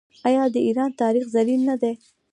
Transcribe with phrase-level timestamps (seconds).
[0.27, 1.93] آیا د ایران تاریخ زرین نه دی؟